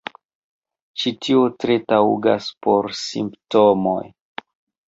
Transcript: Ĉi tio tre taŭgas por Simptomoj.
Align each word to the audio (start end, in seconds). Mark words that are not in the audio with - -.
Ĉi 1.01 1.11
tio 1.25 1.43
tre 1.63 1.77
taŭgas 1.93 2.47
por 2.67 2.91
Simptomoj. 3.05 4.01